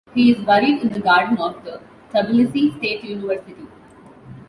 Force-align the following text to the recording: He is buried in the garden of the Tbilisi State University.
He 0.15 0.31
is 0.31 0.43
buried 0.43 0.81
in 0.81 0.89
the 0.89 0.99
garden 0.99 1.37
of 1.37 1.63
the 1.63 1.79
Tbilisi 2.11 2.75
State 2.79 3.03
University. 3.03 3.67